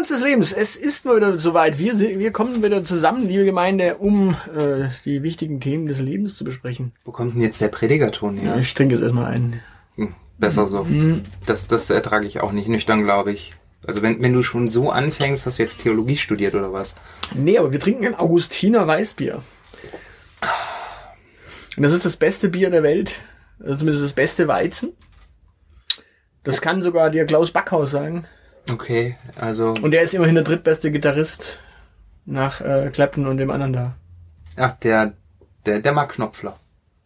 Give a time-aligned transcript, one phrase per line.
[0.00, 0.52] Uns des Lebens.
[0.52, 1.78] Es ist mal wieder soweit.
[1.78, 6.44] Wir, wir kommen wieder zusammen, liebe Gemeinde, um äh, die wichtigen Themen des Lebens zu
[6.44, 6.92] besprechen.
[7.04, 8.56] Wo kommt denn jetzt der Predigerton her?
[8.56, 9.60] Ich trinke jetzt erstmal ein.
[9.96, 10.84] Hm, besser so.
[10.84, 11.22] Mhm.
[11.44, 13.52] Das, das ertrage ich auch nicht nüchtern, glaube ich.
[13.86, 16.94] Also wenn, wenn du schon so anfängst, hast du jetzt Theologie studiert oder was?
[17.34, 19.42] Nee, aber wir trinken ein Augustiner Weißbier.
[21.76, 23.20] Und das ist das beste Bier der Welt.
[23.62, 24.94] Also zumindest das beste Weizen.
[26.42, 28.26] Das kann sogar der Klaus Backhaus sagen.
[28.68, 29.74] Okay, also...
[29.80, 31.58] Und er ist immerhin der drittbeste Gitarrist
[32.26, 33.96] nach äh, Clapton und dem anderen da.
[34.56, 35.14] Ach, der,
[35.66, 36.58] der, der Mark Knopfler.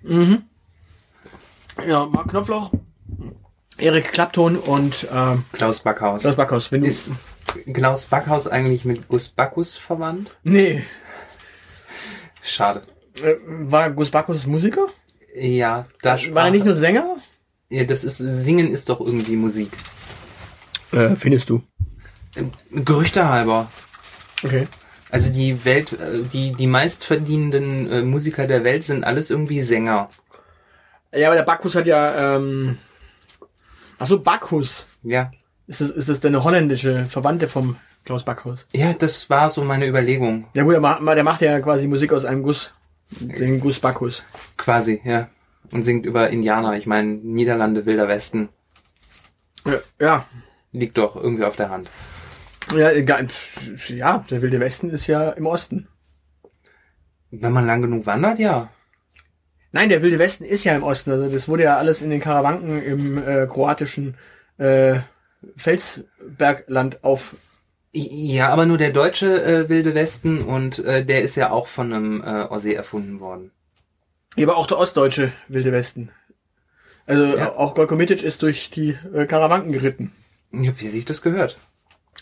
[0.03, 0.43] Mhm.
[1.87, 2.71] Ja, Mark Knopfloch,
[3.79, 6.23] Erik Klappton und äh, Klaus Backhaus.
[6.23, 6.71] Klaus Backhaus.
[6.71, 7.11] Wenn du Ist
[7.73, 10.37] Klaus Backhaus eigentlich mit Gus Bacchus verwandt?
[10.45, 10.85] nee,
[12.43, 12.83] Schade.
[13.23, 14.87] äh, war Gus Backhaus Musiker?
[15.35, 17.17] Ja, da War er nicht nur Sänger?
[17.71, 18.19] Ja, das ist...
[18.19, 19.73] Singen ist doch irgendwie Musik.
[20.95, 21.63] Äh, findest du?
[22.37, 23.71] Ähm, Gerüchte halber.
[24.43, 24.69] Okay.
[25.11, 30.09] Also die Welt, äh, die, die meistverdienenden äh, Musiker der Welt sind alles irgendwie Sänger.
[31.13, 32.79] Ja, aber der Bacchus hat ja, ähm,
[33.99, 34.87] ach so, Bacchus.
[35.03, 35.31] Ja.
[35.67, 38.67] Ist das, ist das denn eine holländische Verwandte vom Klaus Backhaus?
[38.73, 40.47] Ja, das war so meine Überlegung.
[40.55, 42.73] Ja gut, der macht, der macht ja quasi Musik aus einem Guss.
[43.21, 44.23] Den Guss Bacchus.
[44.57, 45.29] Quasi, ja.
[45.71, 46.77] Und singt über Indianer.
[46.77, 48.51] Ich meine, Niederlande, Wilder Westen.
[49.67, 50.27] Ja, ja,
[50.75, 51.89] Liegt doch irgendwie auf der Hand.
[52.77, 53.29] ja, egal.
[53.89, 55.87] ja, der Wilde Westen ist ja im Osten.
[57.31, 58.69] Wenn man lang genug wandert, ja.
[59.73, 61.11] Nein, der Wilde Westen ist ja im Osten.
[61.11, 64.17] Also das wurde ja alles in den Karawanken im äh, kroatischen
[64.59, 65.01] äh,
[65.57, 67.37] Felsbergland auf.
[67.93, 71.93] Ja, aber nur der deutsche äh, Wilde Westen und äh, der ist ja auch von
[71.93, 73.53] einem äh, Osee erfunden worden.
[74.37, 76.11] Ja, aber auch der ostdeutsche Wilde Westen.
[77.07, 77.53] Also Ja.
[77.55, 80.13] auch Golko Mitic ist durch die äh, Karawanken geritten.
[80.61, 81.59] Ja, wie sich das gehört.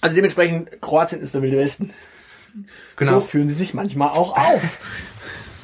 [0.00, 1.92] Also dementsprechend Kroatien ist der Wilde Westen.
[2.96, 3.20] Genau.
[3.20, 4.78] So führen sie sich manchmal auch auf.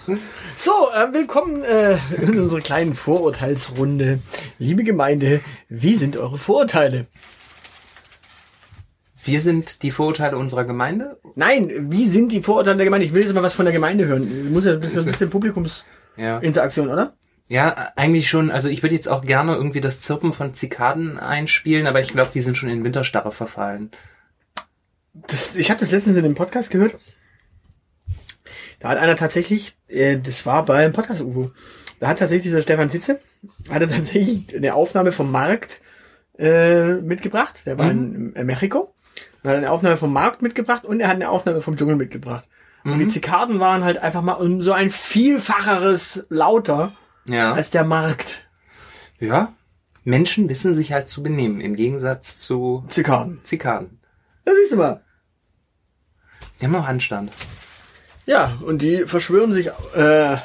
[0.56, 4.20] So, äh, willkommen äh, in unserer kleinen Vorurteilsrunde.
[4.58, 7.06] Liebe Gemeinde, wie sind eure Vorurteile?
[9.22, 11.20] Wir sind die Vorurteile unserer Gemeinde.
[11.34, 13.06] Nein, wie sind die Vorurteile der Gemeinde?
[13.06, 14.50] Ich will jetzt mal was von der Gemeinde hören.
[14.50, 16.92] Muss ja ein bisschen, ein bisschen Publikumsinteraktion, Ja.
[16.94, 17.12] oder?
[17.48, 18.50] Ja, eigentlich schon.
[18.50, 22.31] Also ich würde jetzt auch gerne irgendwie das Zirpen von Zikaden einspielen, aber ich glaube,
[22.32, 23.91] die sind schon in Winterstarre verfallen.
[25.14, 26.94] Das, ich habe das letztens in dem Podcast gehört.
[28.81, 31.50] Da hat einer tatsächlich, äh, das war beim Podcast UFO,
[32.00, 33.20] da hat tatsächlich dieser Stefan Titze,
[33.70, 35.81] hatte tatsächlich eine Aufnahme vom Markt
[36.38, 37.62] äh, mitgebracht.
[37.66, 38.94] Der war in, in Mexiko.
[39.42, 42.48] Und hat eine Aufnahme vom Markt mitgebracht und er hat eine Aufnahme vom Dschungel mitgebracht.
[42.84, 46.92] Und die Zikaden waren halt einfach mal um so ein vielfacheres lauter
[47.28, 47.52] Ja.
[47.52, 48.48] als der Markt.
[49.20, 49.52] ja.
[50.04, 53.40] Menschen wissen sich halt zu benehmen, im Gegensatz zu Zikaden.
[53.44, 54.00] Zikaden.
[54.44, 55.02] Das siehst du mal.
[56.58, 57.30] Die haben auch Anstand.
[58.24, 60.38] Ja, und die verschwören sich äh,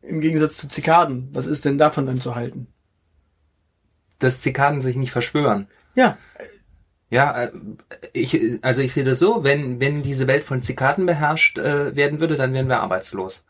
[0.00, 1.28] im Gegensatz zu Zikaden.
[1.32, 2.68] Was ist denn davon dann zu halten?
[4.18, 5.68] Dass Zikaden sich nicht verschwören.
[5.94, 6.16] Ja,
[7.10, 7.50] Ja, äh,
[8.12, 12.18] ich, also ich sehe das so, wenn, wenn diese Welt von Zikaden beherrscht äh, werden
[12.20, 13.44] würde, dann wären wir arbeitslos.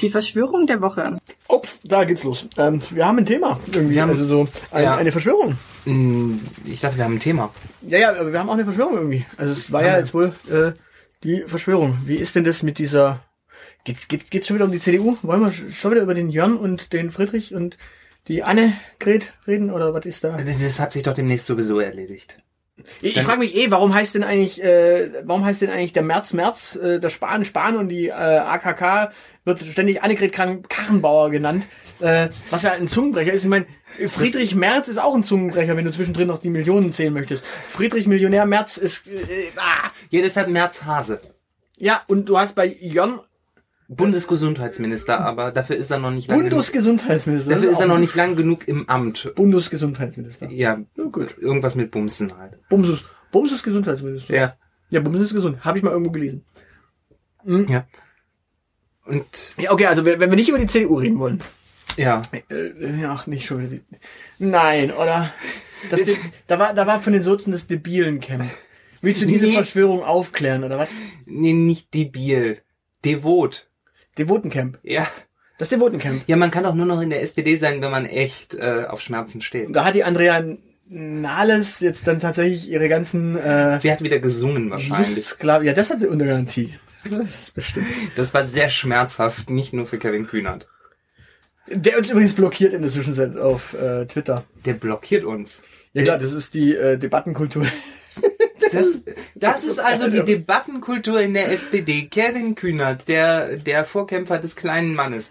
[0.00, 1.18] Die Verschwörung der Woche.
[1.48, 2.46] ups, da geht's los.
[2.56, 4.96] Ähm, wir haben ein Thema irgendwie, Wir haben- also so ein, ja.
[4.96, 5.56] eine Verschwörung.
[5.84, 7.52] Hm, Ich dachte, wir haben ein Thema.
[7.82, 9.26] Ja, ja, aber wir haben auch eine Verschwörung irgendwie.
[9.36, 10.72] Also es war ja jetzt wohl äh,
[11.24, 11.98] die Verschwörung.
[12.04, 13.20] Wie ist denn das mit dieser?
[13.84, 15.16] Geht's, geht's, geht's schon wieder um die CDU?
[15.22, 17.78] Wollen wir schon wieder über den Jörn und den Friedrich und
[18.28, 20.36] die Annegret reden oder was ist da?
[20.36, 22.36] Das hat sich doch demnächst sowieso erledigt.
[23.00, 26.02] Ich, ich frage mich eh, warum heißt denn eigentlich, äh, warum heißt denn eigentlich der
[26.02, 29.12] März März, äh, der Spahn Spahn und die äh, AKK
[29.44, 31.66] wird ständig Annegret Karrenbauer genannt.
[32.00, 33.44] Äh, was ja ein Zungenbrecher ist.
[33.44, 33.66] Ich meine,
[34.08, 37.44] Friedrich Merz ist auch ein Zungenbrecher, wenn du zwischendrin noch die Millionen zählen möchtest.
[37.68, 39.06] Friedrich Millionär Merz ist.
[39.08, 39.90] Äh, ah.
[40.08, 41.20] Jedes hat Merz Hase.
[41.76, 43.20] Ja, und du hast bei Jon
[43.96, 46.50] Bundesgesundheitsminister, aber dafür ist er noch nicht lang genug.
[46.52, 47.50] Bundesgesundheitsminister.
[47.50, 49.32] Dafür ist er noch nicht lang genug im Amt.
[49.34, 50.48] Bundesgesundheitsminister.
[50.50, 51.36] Ja, Ja, gut.
[51.38, 52.58] irgendwas mit Bumsen halt.
[52.68, 53.04] Bumsus.
[53.32, 54.34] Bumsus Gesundheitsminister.
[54.34, 54.56] Ja,
[54.90, 55.64] Ja, Bumsus ist gesund.
[55.64, 56.44] Habe ich mal irgendwo gelesen.
[57.44, 57.86] ja.
[59.04, 61.40] Und Ja, okay, also wenn wir nicht über die CDU reden wollen.
[61.96, 63.82] ja, Äh, ach, nicht schon wieder die.
[64.38, 65.32] Nein, oder?
[65.90, 66.02] Das,
[66.46, 68.44] da war, da war von den Sozen das Debilen-Camp.
[69.00, 69.54] Willst du diese Nee.
[69.54, 70.88] Verschwörung aufklären, oder was?
[71.24, 72.58] nee, nicht debil.
[73.04, 73.69] Devot.
[74.18, 74.78] Devotencamp.
[74.82, 75.06] Ja.
[75.58, 76.22] Das Devotencamp.
[76.26, 79.00] Ja, man kann auch nur noch in der SPD sein, wenn man echt äh, auf
[79.00, 79.74] Schmerzen steht.
[79.74, 80.42] Da hat die Andrea
[80.88, 85.16] Nahles jetzt dann tatsächlich ihre ganzen äh, Sie hat wieder gesungen wahrscheinlich.
[85.16, 85.66] Lustsklaven.
[85.66, 86.74] Ja, das hat sie unter Garantie.
[87.08, 87.86] Das ist bestimmt.
[88.16, 90.66] Das war sehr schmerzhaft, nicht nur für Kevin Kühnert.
[91.68, 94.44] Der uns übrigens blockiert in der Zwischenzeit auf äh, Twitter.
[94.64, 95.62] Der blockiert uns.
[95.92, 97.66] Ja klar, das ist die äh, Debattenkultur.
[98.72, 98.86] Das,
[99.34, 102.06] das ist also die Debattenkultur in der SPD.
[102.06, 105.30] Kevin Kühnert, der, der Vorkämpfer des kleinen Mannes.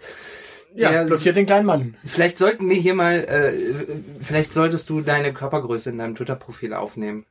[0.74, 1.96] Ja, Der- blockiert den kleinen Mann.
[2.04, 3.52] Vielleicht sollten wir hier mal, äh,
[4.22, 7.26] vielleicht solltest du deine Körpergröße in deinem Twitter-Profil aufnehmen.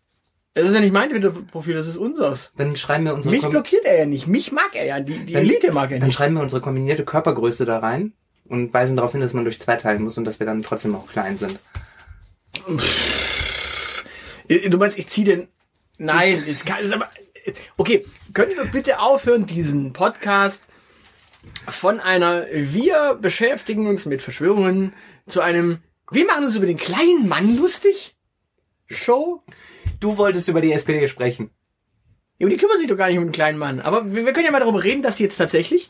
[0.55, 2.51] Das ist ja nicht mein Twitter-Profil, das ist unseres.
[2.57, 4.27] Dann schreiben wir unsere Mich Kom- blockiert er ja nicht.
[4.27, 4.99] Mich mag er ja.
[4.99, 6.15] Die, die Dann- Elite mag er Dann nicht.
[6.17, 8.11] schreiben wir unsere kombinierte Körpergröße da rein
[8.49, 10.95] und weisen darauf hin, dass man durch zwei teilen muss und dass wir dann trotzdem
[10.95, 11.59] auch klein sind.
[14.69, 15.47] Du meinst, ich zieh den.
[15.99, 17.09] Nein, jetzt kann es aber.
[17.77, 20.63] Okay, können wir bitte aufhören, diesen Podcast
[21.67, 24.93] von einer Wir beschäftigen uns mit Verschwörungen
[25.27, 25.79] zu einem
[26.11, 28.15] Wir machen uns über den kleinen Mann lustig?
[28.87, 29.43] Show?
[29.99, 31.51] Du wolltest über die SPD sprechen.
[32.37, 33.81] Ja, aber die kümmern sich doch gar nicht um den kleinen Mann.
[33.81, 35.89] Aber wir, wir können ja mal darüber reden, dass sie jetzt tatsächlich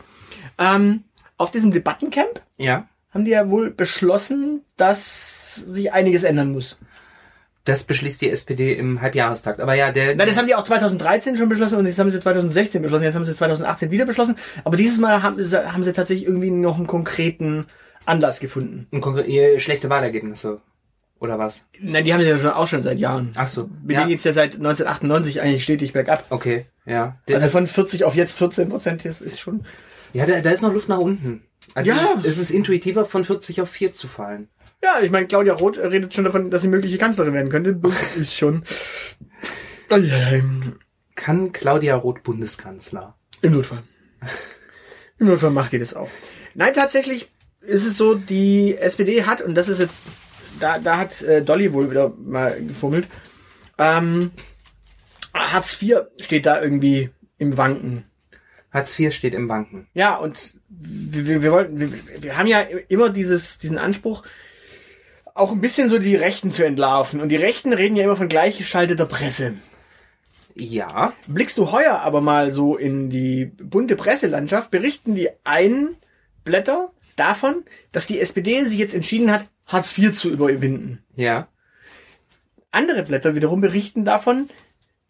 [0.57, 1.03] ähm,
[1.37, 2.87] auf diesem Debattencamp Ja.
[3.11, 6.77] haben die ja wohl beschlossen, dass sich einiges ändern muss.
[7.69, 9.59] Das beschließt die SPD im Halbjahrestakt.
[9.59, 10.15] Aber ja, der.
[10.15, 13.15] Na, das haben die auch 2013 schon beschlossen und jetzt haben sie 2016 beschlossen, jetzt
[13.15, 14.35] haben sie 2018 wieder beschlossen.
[14.63, 17.65] Aber dieses Mal haben sie, haben sie tatsächlich irgendwie noch einen konkreten
[18.05, 18.87] Anlass gefunden.
[18.91, 20.61] ein konkre- ihr schlechte Wahlergebnisse.
[21.19, 21.65] Oder was?
[21.81, 23.33] Nein, die haben sie ja schon, auch schon seit Jahren.
[23.35, 23.69] Ach so.
[23.83, 23.99] Mit Ja.
[23.99, 26.23] denen geht's ja seit 1998 eigentlich stetig bergab.
[26.29, 27.17] Okay, ja.
[27.27, 29.65] Der, Also von 40 auf jetzt 14 Prozent, das ist schon...
[30.13, 31.43] ja, da, da ist noch Luft nach unten.
[31.75, 32.15] Also Ja.
[32.23, 34.47] es ist intuitiver, von 40 auf 4 zu fallen.
[34.81, 37.75] Ja, ich meine, Claudia Roth redet schon davon, dass sie mögliche Kanzlerin werden könnte.
[37.75, 38.63] Das ist schon...
[41.15, 43.17] Kann Claudia Roth Bundeskanzler?
[43.41, 43.83] Im Notfall.
[45.17, 46.09] Im Notfall macht die das auch.
[46.53, 47.29] Nein, tatsächlich
[47.61, 50.03] ist es so, die SPD hat, und das ist jetzt,
[50.59, 53.07] da, da hat äh, Dolly wohl wieder mal gefummelt,
[53.77, 54.31] ähm,
[55.33, 58.05] Hartz IV steht da irgendwie im Wanken.
[58.71, 59.87] Hartz IV steht im Banken.
[59.93, 61.91] Ja, und wir, wir, wir wollten, wir,
[62.21, 64.23] wir haben ja immer dieses, diesen Anspruch,
[65.39, 67.21] auch ein bisschen so die Rechten zu entlarven.
[67.21, 69.55] Und die Rechten reden ja immer von gleichgeschalteter Presse.
[70.55, 71.13] Ja.
[71.27, 75.95] Blickst du heuer aber mal so in die bunte Presselandschaft, berichten die einen
[76.43, 81.03] Blätter davon, dass die SPD sich jetzt entschieden hat, Hartz IV zu überwinden.
[81.15, 81.47] Ja.
[82.71, 84.49] Andere Blätter wiederum berichten davon,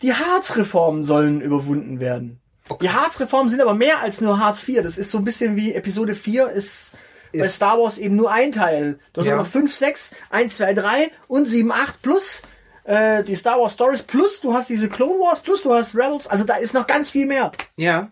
[0.02, 2.40] die Harz-Reformen sollen überwunden werden.
[2.82, 4.84] Die Harz-Reformen sind aber mehr als nur Hartz IV.
[4.84, 6.94] Das ist so ein bisschen wie Episode 4 ist,
[7.34, 9.00] bei Ist- Star Wars eben nur ein Teil.
[9.14, 9.36] Du hast Ja.
[9.36, 12.42] noch 5, 6, 1, 2, 3 und 7, 8 plus
[12.86, 16.27] äh, die Star Wars Stories plus du hast diese Clone Wars plus du hast Rebels.
[16.27, 17.51] Also da ist noch ganz viel mehr.
[17.75, 18.12] Ja.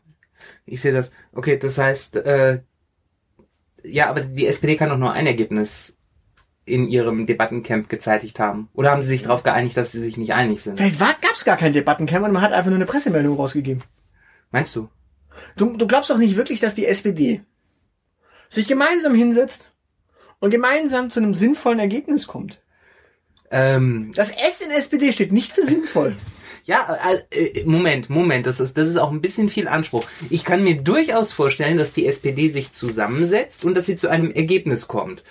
[0.66, 1.12] Ich sehe das.
[1.34, 2.60] Okay, das heißt, äh,
[3.84, 5.96] ja, aber die SPD kann doch nur ein Ergebnis
[6.66, 8.68] in ihrem Debattencamp gezeitigt haben.
[8.74, 10.78] Oder haben sie sich darauf geeinigt, dass sie sich nicht einig sind?
[10.78, 13.84] Vielleicht gab es gar kein Debattencamp und man hat einfach nur eine Pressemeldung rausgegeben.
[14.52, 14.90] Meinst du?
[15.56, 17.42] Du, du glaubst doch nicht wirklich, dass die SPD
[18.50, 19.66] sich gemeinsam hinsetzt
[20.40, 22.62] und gemeinsam zu einem sinnvollen Ergebnis kommt.
[23.50, 26.16] Ähm, Das S in SPD steht nicht für sinnvoll.
[26.66, 26.98] ja,
[27.32, 30.06] äh, äh, Moment, Moment, das ist, das ist auch ein bisschen viel Anspruch.
[30.30, 34.32] Ich kann mir durchaus vorstellen, dass die SPD sich zusammensetzt und dass sie zu einem
[34.32, 35.24] Ergebnis kommt.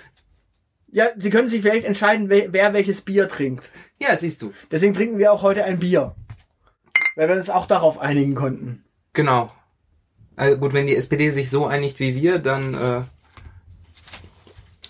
[0.90, 3.70] Ja, sie können sich vielleicht entscheiden, wer, wer welches Bier trinkt.
[3.98, 4.52] Ja, siehst du.
[4.70, 6.14] Deswegen trinken wir auch heute ein Bier.
[7.16, 8.84] Weil wir uns auch darauf einigen konnten.
[9.12, 9.50] Genau.
[10.36, 13.00] Also gut, wenn die SPD sich so einigt wie wir, dann äh,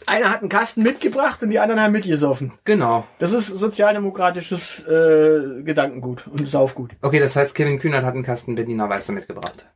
[0.06, 2.52] Einer hat einen Kasten mitgebracht und die anderen haben mitgesoffen.
[2.64, 3.06] genau.
[3.18, 6.92] Das ist sozialdemokratisches äh, Gedankengut und Saufgut.
[7.02, 9.66] Okay, das heißt, Kevin Kühnert hat einen Kasten Berliner Weiße mitgebracht.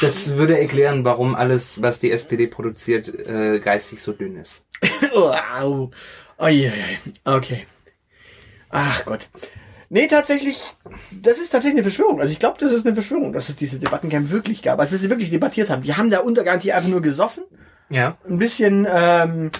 [0.00, 4.64] Das würde erklären, warum alles, was die SPD produziert, äh, geistig so dünn ist.
[6.38, 6.72] Oh, je.
[7.24, 7.66] Okay.
[8.70, 9.28] Ach Gott.
[9.94, 10.64] Nee, tatsächlich,
[11.10, 12.18] das ist tatsächlich eine Verschwörung.
[12.18, 14.80] Also ich glaube, das ist eine Verschwörung, dass es diese Debattencamp wirklich gab.
[14.80, 15.82] Also dass sie wirklich debattiert haben.
[15.82, 17.44] Die haben da unter Garantie einfach nur gesoffen
[17.90, 18.16] Ja.
[18.26, 19.50] ein bisschen ähm,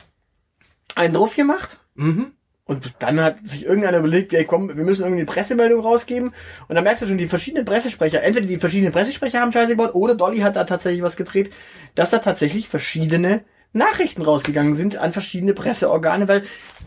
[0.95, 1.79] einen drauf gemacht.
[1.97, 2.33] Mhm.
[2.65, 6.33] Und dann hat sich irgendeiner überlegt, ey komm, wir müssen irgendwie eine Pressemeldung rausgeben.
[6.67, 9.95] Und dann merkst du schon, die verschiedenen Pressesprecher, entweder die verschiedenen Pressesprecher haben Scheiße gebaut,
[9.95, 11.53] oder Dolly hat da tatsächlich was gedreht,
[11.95, 16.45] dass da tatsächlich verschiedene Nachrichten rausgegangen sind an verschiedene Presseorgane, weil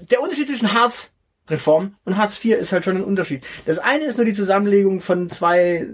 [0.09, 0.73] der Unterschied zwischen
[1.47, 3.43] Harz-Reform und Hartz IV ist halt schon ein Unterschied.
[3.65, 5.87] Das eine ist nur die Zusammenlegung von zwei,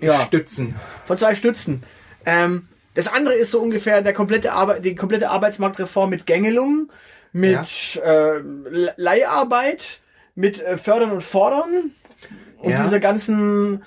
[0.00, 0.74] ja, Stützen.
[1.06, 1.82] von zwei Stützen.
[2.24, 6.90] Ähm, das andere ist so ungefähr der komplette Arbeit, die komplette Arbeitsmarktreform mit Gängelung,
[7.32, 9.98] mit äh, Le- Leiharbeit,
[10.34, 11.92] mit äh, Fördern und Fordern
[12.58, 12.82] und Ja.
[12.82, 13.84] dieser ganzen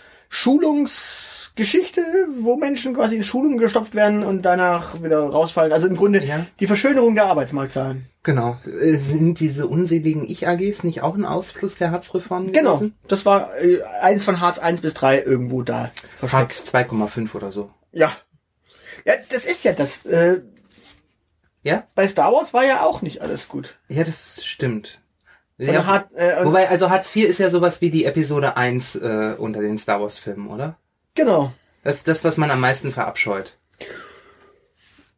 [1.64, 2.02] Schulungsgeschichte,
[2.42, 5.72] wo Menschen quasi in Schulungen gestopft werden und danach wieder rausfallen.
[5.74, 6.46] Also im Grunde Ja.
[6.60, 8.06] die Verschönerung der Arbeitsmarktzahlen.
[8.24, 8.58] Genau.
[8.66, 12.74] Äh, Sind diese unseligen Ich-AGs nicht auch ein Ausfluss der Hartz-Reform Genau.
[12.78, 12.96] gewesen?
[13.08, 15.92] Das war äh, eins von Hartz 1 bis 3 irgendwo da.
[16.32, 17.72] Hartz 2,5 oder so.
[17.92, 18.12] Ja.
[19.06, 20.06] Ja, das ist ja das.
[20.06, 20.42] Äh,
[21.64, 21.84] Ja?
[21.96, 23.76] bei Star Wars war ja auch nicht alles gut.
[23.90, 25.00] Ja, das stimmt.
[25.58, 29.36] Ja, hat, äh, Wobei, also Hartz IV ist ja sowas wie die Episode 1 äh,
[29.38, 30.78] unter den Star Wars Filmen, oder?
[31.16, 31.54] Genau.
[31.84, 33.58] Das ist das, was man am meisten verabscheut.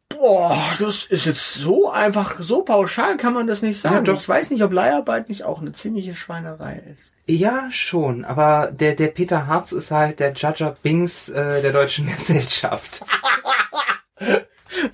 [0.08, 3.96] Boah, das ist jetzt so einfach, so pauschal kann man das nicht sagen.
[3.96, 4.20] Ja, doch.
[4.20, 7.10] Ich weiß nicht, ob Leiharbeit nicht auch eine ziemliche Schweinerei ist.
[7.26, 12.06] Ja, schon, aber der, der Peter Harz ist halt der Jaja Bings äh, der deutschen
[12.16, 13.04] Gesellschaft.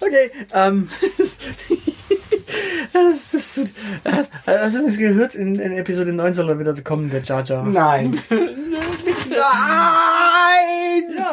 [0.01, 0.89] Okay, ähm.
[2.93, 3.63] das ist so,
[4.05, 5.35] äh, hast du das gehört?
[5.35, 7.65] In, in Episode 9 soll er wieder kommen, der Jar Jar.
[7.65, 8.19] Nein.
[8.31, 8.49] Nein!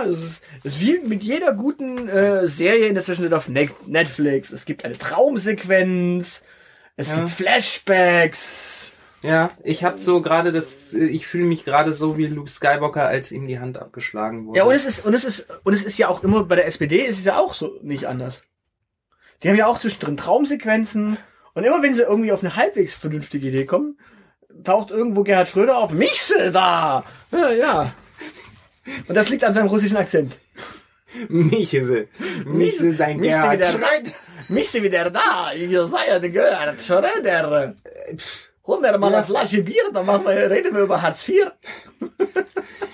[0.10, 3.70] Es ist, es ist wie mit jeder guten äh, Serie in der Zwischenzeit auf Ne-
[3.86, 4.52] Netflix.
[4.52, 6.42] Es gibt eine Traumsequenz,
[6.98, 7.16] es Ja.
[7.18, 8.92] gibt Flashbacks.
[9.22, 13.32] Ja, ich habe so gerade das, ich fühle mich gerade so wie Luke Skywalker, als
[13.32, 14.60] ihm die Hand abgeschlagen wurde.
[14.60, 16.68] Ja, und es ist, und es ist, und es ist ja auch immer, bei der
[16.68, 18.44] SPD ist es ja auch so nicht anders.
[19.42, 21.18] Die haben ja auch zwischendrin Traumsequenzen.
[21.56, 23.98] Und immer wenn sie irgendwie auf eine halbwegs vernünftige Idee kommen,
[24.64, 25.92] taucht irgendwo Gerhard Schröder auf.
[25.92, 27.04] Michel da!
[27.32, 27.94] Ja, ja.
[29.08, 30.38] Und das liegt an seinem russischen Akzent.
[31.30, 32.08] Michel,
[32.46, 33.62] Michel sein Gerhard.
[34.50, 35.54] Michel wieder da!
[35.54, 37.76] Ihr seid Gerhard Schröder!
[38.68, 39.18] Hol mir mal Ja.
[39.18, 41.52] eine Flasche Bier, dann machen wir, reden wir über Hartz IV.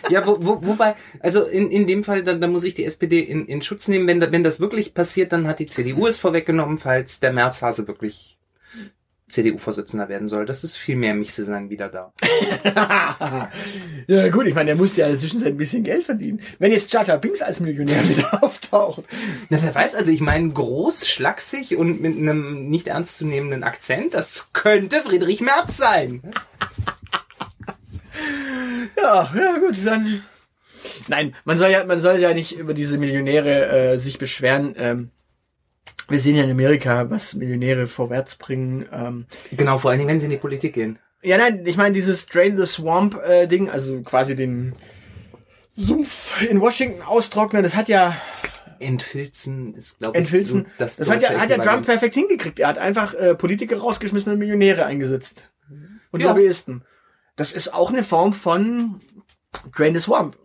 [0.10, 3.22] Ja, wo, wo, wobei, also in, in dem Fall, da, da muss ich die SPD
[3.22, 4.06] in, in Schutz nehmen.
[4.08, 7.88] Wenn, da, wenn das wirklich passiert, dann hat die CDU es vorweggenommen, falls der Märzhase
[7.88, 8.38] wirklich
[9.32, 10.46] CDU-Vorsitzender werden soll.
[10.46, 12.14] Das ist viel mehr Michse sein wieder da.
[14.08, 16.42] ja gut, ich meine, der musste ja in der Zwischenzeit ein bisschen Geld verdienen.
[16.60, 19.04] Wenn jetzt Jar Binks als Millionär wieder auftaucht.
[19.50, 24.50] Na, wer weiß, also ich meine, groß, schlaksig und mit einem nicht ernstzunehmenden Akzent, das
[24.54, 26.22] könnte Friedrich Merz sein.
[28.98, 30.22] Ja, ja gut, dann.
[31.08, 34.76] Nein, man soll ja, man soll ja nicht über diese Millionäre äh, sich beschweren.
[34.78, 35.12] Ähm,
[36.12, 38.86] wir sehen ja in Amerika, was Millionäre vorwärts bringen.
[38.92, 41.00] Ähm, Genau, vor allen Dingen, wenn sie in die Politik gehen.
[41.24, 44.74] ja, nein, ich meine dieses Drain the Swamp äh, Ding, also quasi den
[45.76, 48.16] Sumpf in Washington austrocknen, das hat ja
[48.80, 50.64] Entfilzen ist, glaube ich, entfilzen.
[50.64, 52.60] so das, das hat ja, hat ja Trump perfekt hingekriegt.
[52.60, 55.52] Er hat einfach äh, Politiker rausgeschmissen und Millionäre eingesetzt.
[56.12, 56.30] Und Ja.
[56.30, 56.84] Lobbyisten.
[57.36, 59.00] Das ist auch eine Form von
[59.76, 60.38] Drain the Swamp.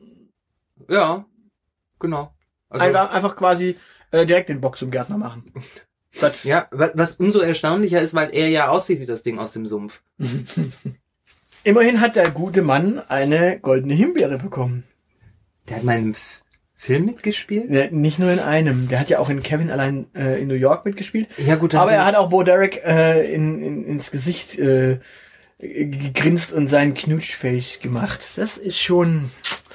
[0.88, 1.25] Ja,
[1.99, 2.32] genau.
[2.68, 3.76] Also, einfach, einfach quasi
[4.10, 5.52] äh, direkt den Bock zum Gärtner machen.
[6.20, 9.52] Das, Ja, wa- was umso erstaunlicher ist, weil er ja aussieht wie das Ding aus
[9.52, 10.00] dem Sumpf.
[11.64, 14.84] Immerhin hat der gute Mann eine goldene Himbeere bekommen.
[15.68, 16.42] Der hat F
[16.78, 17.70] Film mitgespielt?
[17.70, 18.88] Ja, nicht nur in einem.
[18.88, 21.26] Der hat ja auch in Kevin allein äh, in New York mitgespielt.
[21.38, 24.98] Ja gut, Aber er hat auch Bo Derek äh, in, in, ins Gesicht äh,
[25.58, 28.20] gegrinst und seinen Knutschfähig gemacht.
[28.36, 29.30] Das ist schon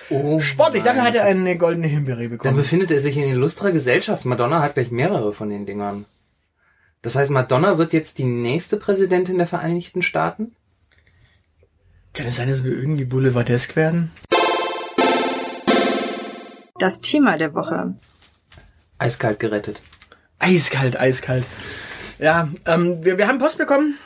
[0.09, 0.83] oh sportlich.
[0.83, 2.57] Dafür hat er eine goldene Himbeere Dann bekommen.
[2.57, 4.25] befindet er sich in illustrer Gesellschaft.
[4.25, 6.05] Madonna hat gleich mehrere von den Dingern.
[7.01, 10.55] Das heißt, Madonna wird jetzt die nächste Präsidentin der Vereinigten Staaten?
[12.13, 14.11] Kann es sein, dass wir irgendwie boulevardesk werden?
[16.77, 17.95] Das Thema der Woche.
[18.97, 19.81] Eiskalt gerettet.
[20.37, 21.45] Eiskalt, eiskalt.
[22.19, 23.97] Ja, ähm, wir, wir haben Post bekommen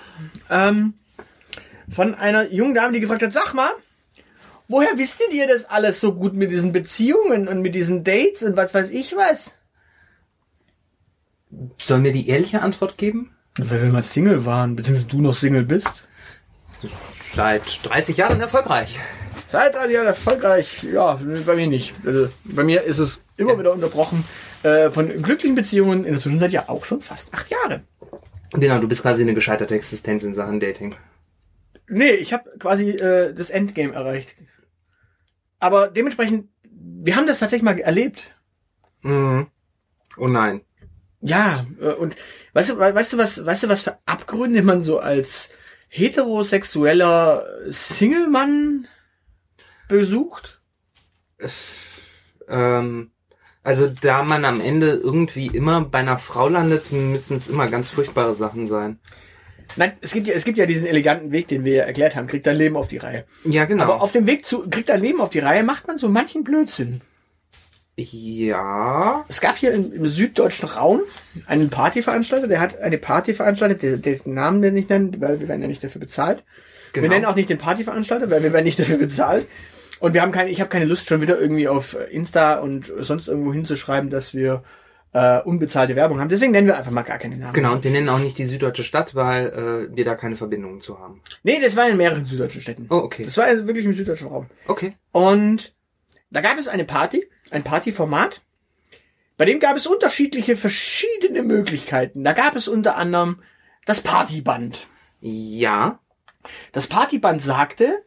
[0.50, 0.94] ähm,
[1.94, 3.70] von einer jungen Dame, die gefragt hat, sag mal,
[4.68, 8.56] woher wisstet ihr das alles so gut mit diesen Beziehungen und mit diesen Dates und
[8.58, 9.56] was weiß ich was?
[11.78, 13.32] Sollen wir die ehrliche Antwort geben?
[13.58, 16.08] Weil wir mal Single waren, beziehungsweise du noch Single bist.
[17.34, 19.00] Seit 30 Jahren erfolgreich.
[19.52, 21.94] Seit drei Jahren erfolgreich, ja, bei mir nicht.
[22.06, 23.60] Also bei mir ist es immer Ja.
[23.60, 24.26] wieder unterbrochen
[24.64, 27.82] äh, von glücklichen Beziehungen in der Zwischenzeit ja auch schon fast acht Jahre.
[28.52, 30.96] Genau, du bist quasi eine gescheiterte Existenz in Sachen Dating.
[31.88, 34.36] Nee, ich habe quasi äh, das Endgame erreicht.
[35.60, 38.36] Aber dementsprechend, wir haben das tatsächlich mal erlebt.
[39.02, 39.48] Mhm.
[40.18, 40.62] Oh nein.
[41.22, 42.16] Ja, äh, und
[42.54, 45.50] weißt du, weißt du was, weißt du, was für Abgründe man so als
[45.88, 48.88] heterosexueller Single-Mann
[49.88, 50.62] besucht?
[52.48, 53.12] Ähm,
[53.64, 57.90] also da man am Ende irgendwie immer bei einer Frau landet, müssen es immer ganz
[57.90, 59.00] furchtbare Sachen sein.
[59.76, 62.28] Nein, es gibt ja, es gibt ja diesen eleganten Weg, den wir ja erklärt haben,
[62.28, 63.26] kriegt dein Leben auf die Reihe.
[63.44, 63.84] Ja, genau.
[63.84, 66.44] Aber auf dem Weg zu kriegt dein Leben auf die Reihe macht man so manchen
[66.44, 67.02] Blödsinn.
[67.98, 69.26] ja.
[69.28, 71.02] Es gab hier im, im süddeutschen Raum
[71.46, 75.48] einen Partyveranstalter, der hat eine Party veranstaltet, der, dessen Namen wir nicht nennen, weil wir
[75.48, 76.44] werden ja nicht dafür bezahlt.
[76.94, 77.04] Genau.
[77.04, 79.48] Wir nennen auch nicht den Partyveranstalter, weil wir werden nicht dafür bezahlt.
[80.00, 83.28] Und wir haben keine, ich habe keine Lust, schon wieder irgendwie auf Insta und sonst
[83.28, 84.64] irgendwo hinzuschreiben, dass wir
[85.16, 86.28] äh, unbezahlte Werbung haben.
[86.28, 87.54] Deswegen nennen wir einfach mal gar keine Namen.
[87.54, 90.82] Genau, und wir nennen auch nicht die süddeutsche Stadt, weil äh, wir da keine Verbindungen
[90.82, 91.22] zu haben.
[91.42, 92.88] Nee, das war in mehreren süddeutschen Städten.
[92.90, 93.24] Oh, okay.
[93.24, 94.48] Das war also wirklich im süddeutschen Raum.
[94.68, 94.98] Okay.
[95.14, 95.74] Und
[96.32, 98.42] da gab es eine Party, ein Partyformat.
[99.38, 102.26] Bei dem gab es unterschiedliche, verschiedene Möglichkeiten.
[102.26, 103.42] Da gab es unter anderem
[103.86, 104.86] das Partyband.
[105.22, 106.00] Ja.
[106.74, 108.04] Das Partyband sagte,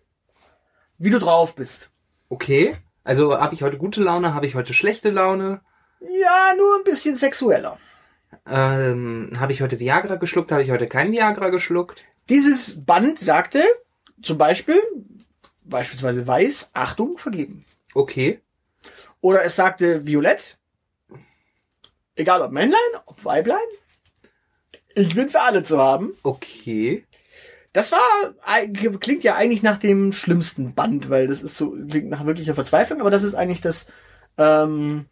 [0.98, 1.90] wie du drauf bist.
[2.28, 2.76] Okay.
[3.02, 5.62] Also habe ich heute gute Laune, habe ich heute schlechte Laune?
[6.00, 7.78] Ja, nur ein bisschen sexueller.
[8.46, 12.04] Ähm, habe ich heute Viagra geschluckt, habe ich heute kein Viagra geschluckt?
[12.28, 13.62] Dieses Band sagte
[14.22, 14.80] zum Beispiel,
[15.64, 17.64] beispielsweise weiß, Achtung, vergeben.
[17.94, 18.40] Okay.
[19.20, 20.58] Oder es sagte violett,
[22.16, 23.58] egal ob Männlein, ob Weiblein,
[24.94, 26.14] ich bin für alle zu haben.
[26.22, 27.04] Okay.
[27.72, 28.00] Das war,
[28.98, 33.00] klingt ja eigentlich nach dem schlimmsten Band, weil das ist so, klingt nach wirklicher Verzweiflung,
[33.00, 33.86] aber das ist eigentlich das
[34.36, 35.06] ähm,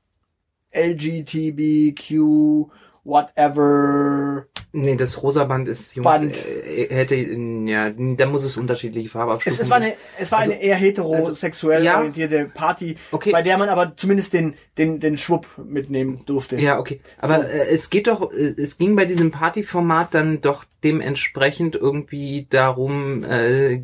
[0.77, 2.71] LGTBQ,
[3.05, 4.47] whatever.
[4.73, 6.35] Nee, das rosa Band ist Jungs, Band.
[6.37, 9.59] Äh, hätte ja, da muss es unterschiedliche Farbabstufungen.
[9.59, 11.97] Es, es war eine, es war Also- eine eher heterosexuell ja.
[11.97, 13.33] orientierte Party, Okay.
[13.33, 16.57] bei der man aber zumindest den, den, den Schwupp mitnehmen durfte.
[16.57, 17.01] Ja, okay.
[17.19, 17.43] Aber So.
[17.49, 23.25] äh, es geht doch, äh, es ging bei diesem Partyformat dann doch dementsprechend irgendwie darum,
[23.25, 23.83] äh,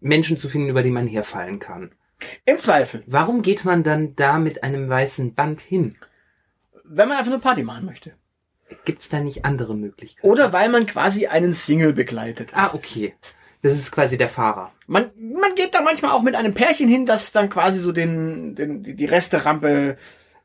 [0.00, 1.90] Menschen zu finden, über die man herfallen kann.
[2.44, 5.96] Im Zweifel, Warum geht man dann da mit einem weißen Band hin?
[6.94, 8.12] Wenn man einfach nur Party machen möchte.
[8.84, 10.26] Gibt's da nicht andere Möglichkeiten?
[10.26, 12.50] Oder weil man quasi einen Single begleitet.
[12.54, 13.14] Ah, okay.
[13.62, 14.72] Das ist quasi der Fahrer.
[14.86, 18.54] Man, man geht da manchmal auch mit einem Pärchen hin, das dann quasi so den,
[18.54, 19.96] den die Resterampe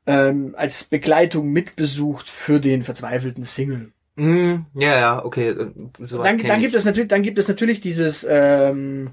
[0.05, 3.91] ähm, als Begleitung mitbesucht für den verzweifelten Single.
[4.15, 5.49] Mm, ja, ja, okay.
[5.49, 6.65] äh, Sowas Dann, dann ich.
[6.65, 9.11] gibt es natürlich, dann gibt es natürlich dieses ähm,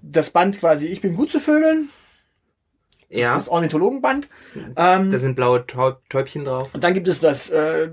[0.00, 1.88] das Band quasi Ich bin gut zu Vögeln,
[3.10, 4.28] ja, das Ornithologenband.
[4.76, 6.68] Ähm, da sind blaue Täub Täubchen drauf.
[6.72, 7.86] und dann gibt es das äh,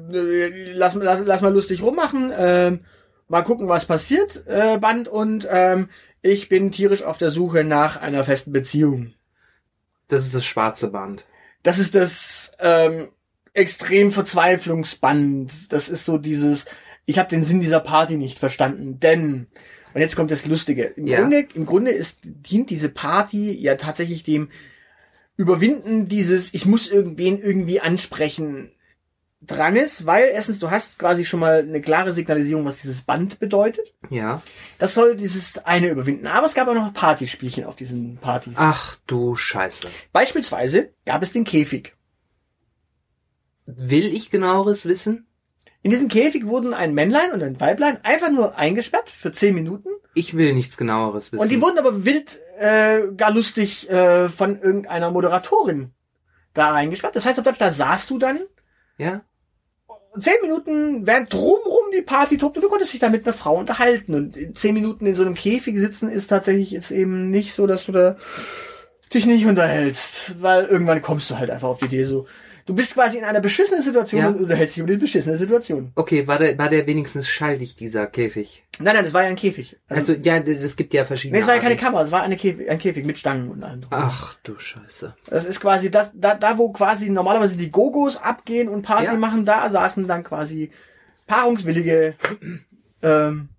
[0.74, 2.80] lass, lass, lass mal lustig rummachen, ähm,
[3.28, 5.90] mal gucken, was passiert, äh, Band und ähm,
[6.22, 9.14] ich bin tierisch auf der Suche nach einer festen Beziehung.
[10.08, 11.26] Das ist das schwarze Band.
[11.64, 13.10] Das ist das ähm,
[13.54, 15.72] extrem Verzweiflungsband.
[15.72, 16.66] Das ist so dieses,
[17.06, 19.48] ich habe den Sinn dieser Party nicht verstanden, denn
[19.94, 20.84] und jetzt kommt das Lustige.
[20.98, 21.22] Im Ja.
[21.22, 24.50] Grunde, im Grunde ist dient diese Party ja tatsächlich dem
[25.38, 28.72] Überwinden dieses, ich muss irgendwen irgendwie ansprechen
[29.42, 33.40] dran ist, weil erstens du hast quasi schon mal eine klare Signalisierung, was dieses Band
[33.40, 33.94] bedeutet.
[34.10, 34.42] Ja.
[34.80, 36.28] Das soll dieses eine überwinden.
[36.28, 38.56] Aber es gab auch noch Partyspielchen auf diesen Partys.
[38.58, 39.88] Ach du Scheiße.
[40.12, 41.96] Beispielsweise gab es den Käfig.
[43.66, 45.28] Will ich genaueres wissen?
[45.82, 49.90] In diesem Käfig wurden ein Männlein und ein Weiblein einfach nur eingesperrt für zehn Minuten.
[50.16, 51.42] Ich will nichts genaueres wissen.
[51.42, 55.92] Und die wurden aber wild, äh, gar lustig äh, von irgendeiner Moderatorin
[56.54, 57.16] da reingesperrt.
[57.16, 58.40] Das heißt auf Deutsch, da saßt du dann
[58.98, 59.22] ja?
[60.20, 64.16] zehn Minuten, während drumrum die Party tobte, du konntest dich da mit einer Frau unterhalten.
[64.16, 67.86] Und zehn Minuten in so einem Käfig sitzen ist tatsächlich jetzt eben nicht so, dass
[67.86, 68.18] du da
[69.14, 70.42] dich nicht unterhältst.
[70.42, 72.28] Weil irgendwann kommst du halt einfach auf die Idee so.
[72.68, 74.28] Du bist quasi in einer beschissenen Situation Ja.
[74.30, 75.92] und unterhältst dich über die beschissene Situation.
[75.94, 78.64] Okay, war der, war der wenigstens schalldicht, dieser Käfig?
[78.80, 79.78] Nein, nein, das war ja ein Käfig.
[79.88, 81.38] Also, ja, das- es gibt ja verschiedene.
[81.38, 81.76] Nee, es war ja keine.
[81.76, 83.82] Kamera, es war eine Käfig, ein Käfig mit Stangen und allem.
[83.82, 83.92] drum.
[83.94, 85.16] Ach du Scheiße.
[85.30, 89.14] Das ist quasi das, da, da wo quasi normalerweise die Gogos abgehen und Party Ja.
[89.14, 90.72] machen, da saßen dann quasi
[91.28, 92.16] paarungswillige
[93.04, 93.50] ähm,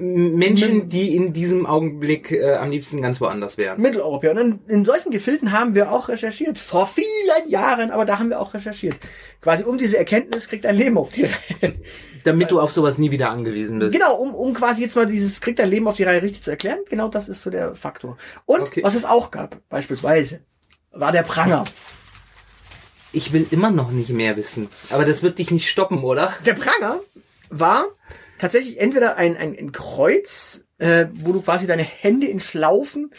[0.00, 3.80] Menschen, die in diesem Augenblick äh, am liebsten ganz woanders wären.
[3.80, 4.32] Mitteleuropäer.
[4.32, 6.58] Und in, in solchen Gefilden haben wir auch recherchiert.
[6.58, 8.96] Vor vielen Jahren, aber da haben wir auch recherchiert.
[9.40, 11.74] Quasi um diese Erkenntnis kriegt ein Leben auf die Reihe.
[12.24, 13.92] Damit du auf sowas nie wieder angewiesen bist.
[13.94, 16.50] Genau, um, um quasi jetzt mal dieses kriegt ein Leben auf die Reihe richtig zu
[16.50, 16.80] erklären.
[16.90, 18.18] Genau das ist so der Faktor.
[18.44, 18.82] Und Okay.
[18.82, 20.40] was es auch gab, beispielsweise,
[20.90, 21.64] war der Pranger.
[23.12, 24.68] Ich will immer noch nicht mehr wissen.
[24.90, 26.32] Aber das wird dich nicht stoppen, oder?
[26.44, 26.98] Der Pranger
[27.50, 27.84] war
[28.38, 33.10] tatsächlich entweder ein, ein, ein Kreuz, äh, wo du quasi deine Hände in Schlaufen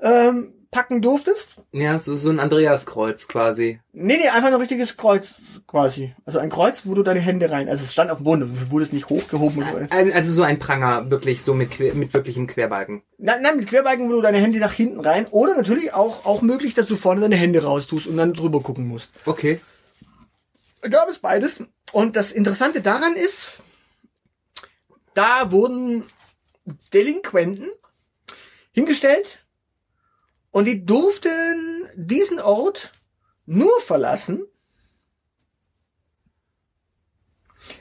[0.00, 1.54] ähm, packen durftest.
[1.70, 3.80] Ja, so, so ein Andreaskreuz quasi.
[3.92, 5.28] Nee, nee, einfach ein richtiges Kreuz
[5.68, 6.14] quasi.
[6.26, 7.68] Also ein Kreuz, wo du deine Hände rein.
[7.68, 9.64] Also es stand auf dem Boden, du wurdest nicht hochgehoben.
[9.90, 13.02] Also so ein Pranger, wirklich so mit, mit wirklichem Querbalken.
[13.18, 15.26] nein, nein, mit Querbalken, wo du deine Hände nach hinten rein.
[15.30, 18.88] Oder natürlich auch, auch möglich, dass du vorne deine Hände raustust und dann drüber gucken
[18.88, 19.10] musst.
[19.26, 19.60] Okay.
[20.80, 21.62] gab es beides.
[21.92, 23.62] Und das Interessante daran ist,
[25.14, 26.04] da wurden
[26.92, 27.70] Delinquenten
[28.72, 29.46] hingestellt
[30.50, 32.92] und die durften diesen Ort
[33.46, 34.44] nur verlassen,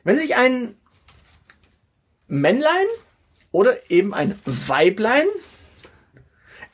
[0.04, 0.78] wenn sich ein
[2.28, 2.86] Männlein
[3.52, 5.28] oder eben ein Weiblein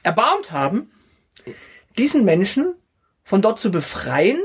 [0.03, 0.91] erbarmt haben,
[1.97, 2.75] diesen Menschen
[3.23, 4.41] von dort zu befreien.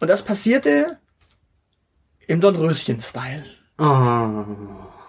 [0.00, 0.98] Und das passierte
[2.26, 3.44] im Dornröschen-Style.
[3.78, 4.99] Oh.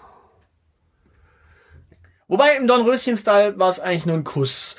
[2.32, 4.78] Wobei im Dornröschen-Style war es eigentlich nur ein Kuss.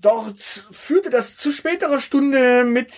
[0.00, 0.38] Dort
[0.70, 2.92] führte das zu späterer Stunde mit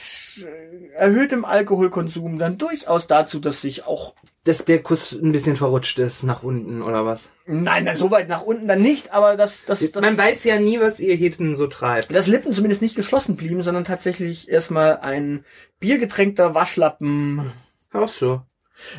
[0.45, 5.99] äh, erhöhtem Alkoholkonsum dann durchaus dazu, dass sich auch, Dass der Kuss ein bisschen verrutscht
[5.99, 7.31] ist nach unten oder was?
[7.47, 10.61] nein, nein, so weit nach unten dann nicht, aber dass, dass, dass, Man weiß ja
[10.61, 12.15] nie, was ihr Heten so treibt.
[12.15, 15.47] dass Lippen zumindest nicht geschlossen blieben, sondern tatsächlich erstmal ein
[15.79, 17.51] biergetränkter Waschlappen.
[17.95, 18.43] Auch so.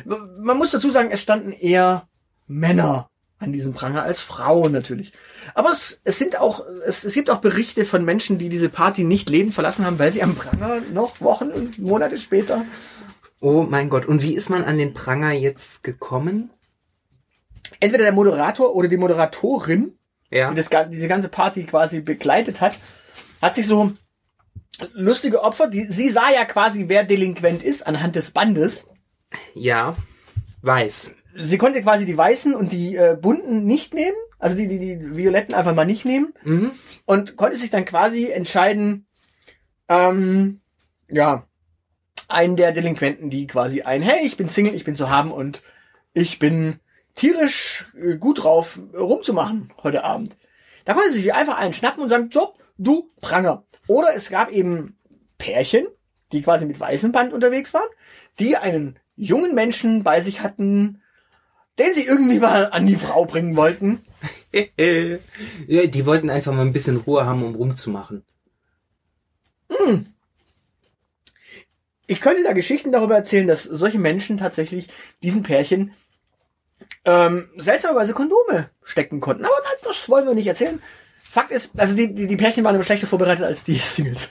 [0.04, 2.08] Man muss dazu sagen, es standen eher
[2.48, 3.11] Männer
[3.42, 5.12] an diesem Pranger als Frauen natürlich.
[5.54, 9.04] Aber es, es sind auch, es, es gibt auch Berichte von Menschen, die diese Party
[9.04, 12.64] nicht lebend verlassen haben, weil sie am Pranger noch Wochen und Monate später.
[13.40, 14.06] Oh mein Gott.
[14.06, 16.50] Und wie ist man an den Pranger jetzt gekommen?
[17.80, 19.94] Entweder der Moderator oder die Moderatorin,
[20.30, 20.50] Ja.
[20.50, 22.76] die das, diese ganze Party quasi begleitet hat,
[23.40, 23.92] hat sich so
[24.94, 28.84] lustige Opfer, die, sie sah ja quasi, wer delinquent ist, anhand des Bandes.
[29.54, 29.96] Ja.
[30.60, 31.14] Weiß.
[31.34, 35.16] Sie konnte quasi die Weißen und die äh, Bunten nicht nehmen, also die, die, die
[35.16, 36.34] Violetten einfach mal nicht nehmen.
[36.44, 36.72] Mhm.
[37.04, 39.06] und konnte sich dann quasi entscheiden,
[39.88, 40.60] ähm,
[41.08, 41.46] ja,
[42.28, 45.62] einen der Delinquenten, die quasi ein, hey, ich bin Single, ich bin zu haben und
[46.14, 46.80] ich bin
[47.14, 50.36] tierisch äh, gut drauf, äh, rumzumachen heute Abend.
[50.84, 53.64] Da konnte sie sich einfach einen schnappen und sagen, so, du Pranger.
[53.86, 54.96] Oder es gab eben
[55.38, 55.86] Pärchen,
[56.32, 57.88] die quasi mit weißem Band unterwegs waren,
[58.38, 61.01] die einen jungen Menschen bei sich hatten,
[61.78, 64.04] den sie irgendwie mal an die Frau bringen wollten.
[64.76, 68.24] ja, die wollten einfach mal ein bisschen Ruhe haben, um rumzumachen.
[72.06, 74.88] ich könnte da Geschichten darüber erzählen, dass solche Menschen tatsächlich
[75.22, 75.94] diesen Pärchen
[77.04, 79.44] ähm, seltsamerweise Kondome stecken konnten.
[79.44, 80.80] Aber nein, das wollen wir nicht erzählen.
[81.16, 84.30] Fakt ist, also die, die, die Pärchen waren immer schlechter vorbereitet als die Singles.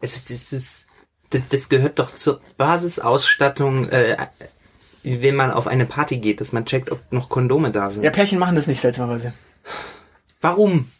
[0.00, 0.86] Es ist, es ist,
[1.28, 4.16] das, das gehört doch zur Basisausstattung, äh,
[5.02, 8.02] wenn man auf eine Party geht, dass man checkt, ob noch Kondome da sind.
[8.02, 9.32] ja, Pärchen machen das nicht seltsamerweise.
[10.40, 10.90] Warum?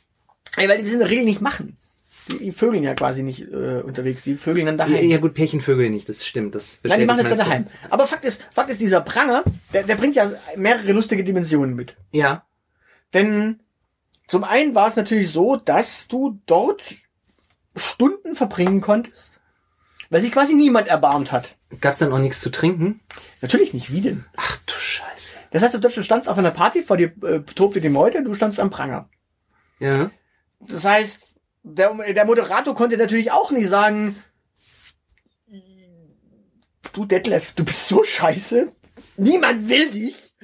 [0.56, 1.76] Ey, weil die das in der Regel nicht machen.
[2.30, 5.10] Die, die vögeln ja quasi nicht äh, unterwegs, die vögeln dann Ja, daheim.
[5.10, 6.54] ja gut, Pärchenvögel nicht, das stimmt.
[6.54, 7.66] Das Nein, die machen das dann daheim.
[7.88, 11.94] Aber Fakt ist, Fakt ist, dieser Pranger, der, der bringt ja mehrere lustige Dimensionen mit.
[12.12, 12.44] Ja.
[13.14, 13.60] Denn
[14.28, 16.82] zum einen war es natürlich so, dass du dort
[17.74, 19.39] Stunden verbringen konntest,
[20.10, 21.56] weil sich quasi niemand erbarmt hat.
[21.80, 23.00] Gab's dann auch nichts zu trinken?
[23.40, 24.24] Natürlich nicht, wie denn?
[24.36, 25.36] Ach du Scheiße.
[25.52, 28.60] Das heißt, du standst auf einer Party, vor dir äh, tobte die Meute du standst
[28.60, 29.08] am Pranger.
[29.78, 30.10] Ja.
[30.60, 31.20] Das heißt,
[31.62, 34.16] der, der Moderator konnte natürlich auch nicht sagen,
[36.92, 38.72] du Detlef, du bist so scheiße,
[39.16, 40.34] niemand will dich.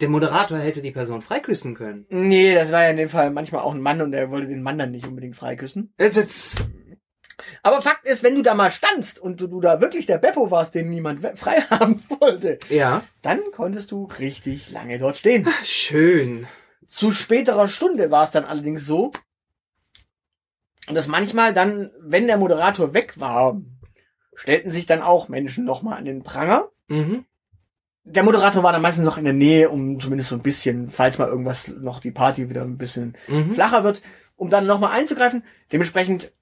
[0.00, 2.06] Der Moderator hätte die Person freiküssen können.
[2.08, 4.62] Nee, das war ja in dem Fall manchmal auch ein Mann und er wollte den
[4.62, 5.92] Mann dann nicht unbedingt freiküssen.
[5.98, 6.66] Jetzt, jetzt,
[7.62, 10.50] Aber Fakt ist, wenn du da mal standst und du, du da wirklich der Beppo
[10.50, 13.02] warst, den niemand frei haben wollte, ja.
[13.22, 15.48] dann konntest du richtig lange dort stehen.
[15.64, 16.46] Schön.
[16.86, 19.12] Zu späterer Stunde war es dann allerdings so,
[20.92, 23.60] dass manchmal dann, wenn der Moderator weg war,
[24.34, 26.68] stellten sich dann auch Menschen nochmal an den Pranger.
[26.88, 27.24] Mhm.
[28.04, 31.18] Der Moderator war dann meistens noch in der Nähe, um zumindest so ein bisschen, falls
[31.18, 33.54] mal irgendwas noch die Party wieder ein bisschen Mhm.
[33.54, 34.02] flacher wird,
[34.34, 35.44] um dann nochmal einzugreifen.
[35.70, 36.32] Dementsprechend,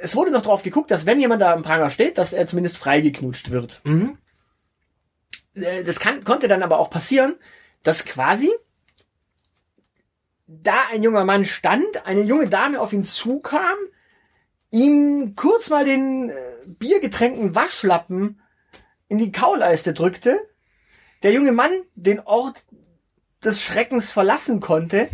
[0.00, 2.76] es wurde noch drauf geguckt, dass wenn jemand da am Pranger steht, dass er zumindest
[2.76, 3.80] freigeknutscht wird.
[3.84, 4.18] Mhm.
[5.54, 7.36] Äh, Das kann, konnte dann aber auch passieren,
[7.82, 8.50] dass quasi
[10.46, 13.76] da ein junger Mann stand, eine junge Dame auf ihn zukam,
[14.70, 16.34] ihm kurz mal den äh,
[16.66, 18.40] biergetränkten Waschlappen
[19.08, 20.40] in die Kauleiste drückte,
[21.22, 22.64] der junge Mann den Ort
[23.44, 25.08] des Schreckens verlassen konnte,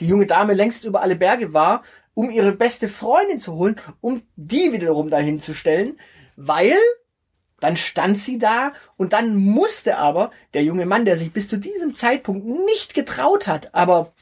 [0.00, 1.82] die junge Dame längst über alle Berge war,
[2.18, 6.00] um ihre beste Freundin zu holen, um die wiederum dahin zu stellen,
[6.34, 6.74] weil
[7.60, 11.58] dann stand sie da und dann musste aber der junge Mann, der sich bis zu
[11.58, 14.14] diesem Zeitpunkt nicht getraut hat, aber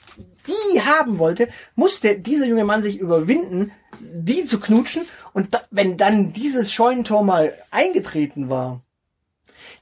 [0.46, 5.06] die haben wollte, musste dieser junge Mann sich überwinden, die zu knutschen.
[5.32, 8.82] Und da, wenn dann dieses Scheunentor mal eingetreten war,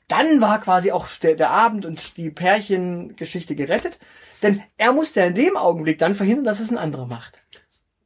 [0.07, 3.99] dann war quasi auch der, der Abend und die Pärchengeschichte gerettet.
[4.41, 7.41] Denn er musste in dem Augenblick dann verhindern, dass es ein anderer macht.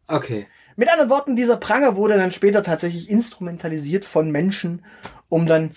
[0.08, 0.46] Okay.
[0.76, 4.84] Mit anderen Worten, dieser Pranger wurde dann später tatsächlich instrumentalisiert von Menschen,
[5.28, 5.70] um dann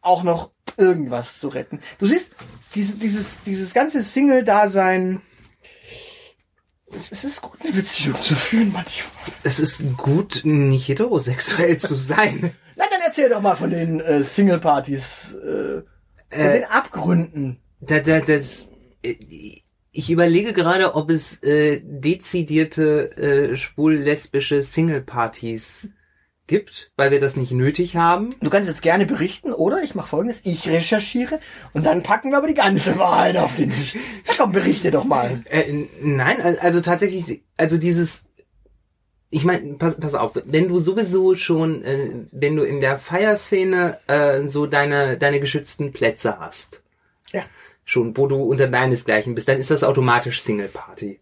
[0.00, 1.80] auch noch irgendwas zu retten.
[1.98, 2.32] Du siehst,
[2.74, 5.22] diese, dieses, dieses ganze Single-Dasein,
[6.94, 9.12] es, ist gut, eine Beziehung zu führen manchmal.
[9.44, 12.52] Es ist gut, nicht heterosexuell zu sein.
[12.76, 15.84] Na, dann erzähl doch mal von den äh, Single-Partys, äh, von
[16.30, 17.60] Äh, den Abgründen.
[17.80, 18.68] Da, da, das,
[19.02, 19.61] äh,
[19.92, 25.90] ich überlege gerade, ob es äh, dezidierte äh, schwul-lesbische Single-Partys
[26.46, 28.34] gibt, weil wir das nicht nötig haben.
[28.40, 29.82] Du kannst jetzt gerne berichten, oder?
[29.82, 31.40] Ich mache folgendes, ich recherchiere
[31.72, 33.96] und dann packen wir aber die ganze Wahrheit auf den Tisch.
[34.36, 35.42] Komm, berichte doch mal.
[35.50, 38.24] Äh, nein, al- also tatsächlich, also dieses,
[39.30, 43.98] ich meine, pass, pass auf, wenn du sowieso schon, äh, wenn du in der Feierszene
[44.08, 46.82] äh, so deine deine geschützten Plätze hast,
[47.32, 47.42] Ja.
[47.92, 51.20] Schon, wo du unter deinesgleichen bist, dann ist das automatisch Single Party.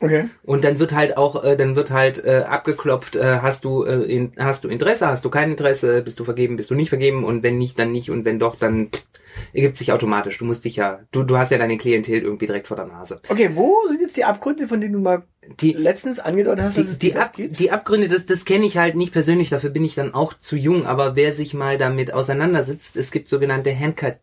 [0.00, 0.30] Okay.
[0.42, 4.02] Und dann wird halt auch, äh, dann wird halt äh, abgeklopft, äh, hast du äh,
[4.02, 7.22] in, hast du Interesse, hast du kein Interesse, bist du vergeben, bist du nicht vergeben
[7.22, 9.04] und wenn nicht, dann nicht und wenn doch, dann pff,
[9.52, 10.38] ergibt sich automatisch.
[10.38, 13.20] Du musst dich ja, du, du hast ja deine Klientel irgendwie direkt vor der Nase.
[13.28, 15.22] Okay, wo sind jetzt die Abgründe, von denen du mal
[15.60, 18.78] Die, letztens angedeutet hast, die, dass es die, Ab, die Abgründe, das, das kenne ich
[18.78, 22.12] halt nicht persönlich, dafür bin ich dann auch zu jung, aber wer sich mal damit
[22.12, 24.16] auseinandersetzt, es gibt sogenannte Handker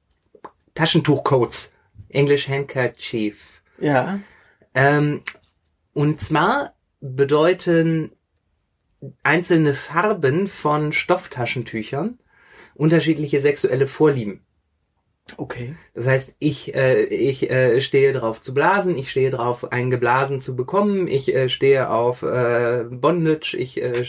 [0.79, 1.73] Taschentuchcodes,
[2.07, 3.61] Englisch Handkerchief.
[3.81, 4.21] Ja.
[4.73, 5.23] Ähm,
[5.91, 8.13] und zwar bedeuten
[9.21, 12.17] einzelne Farben von Stofftaschentüchern
[12.75, 14.45] unterschiedliche sexuelle Vorlieben.
[15.37, 15.75] Okay.
[15.93, 20.39] Das heißt, ich, äh, ich äh, stehe drauf zu blasen, ich stehe drauf, einen geblasen
[20.39, 24.05] zu bekommen, ich äh, stehe auf äh, Bondage, ich, äh,